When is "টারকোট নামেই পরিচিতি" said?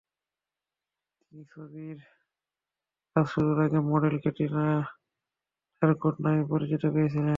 5.81-6.87